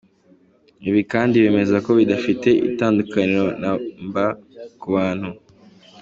[0.89, 3.71] Ibi kandi bemeza ko bidafite itandukaniro na
[4.05, 4.25] mba
[4.79, 5.29] ku bantu.